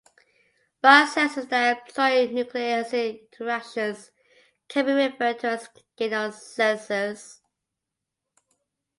Biosensors 0.83 1.47
that 1.49 1.77
employ 1.87 2.25
nucleic 2.33 2.85
acid 2.87 3.19
interactions 3.31 4.09
can 4.67 4.87
be 4.87 4.93
referred 4.93 5.37
to 5.41 5.49
as 5.49 5.69
genosensors. 5.95 7.41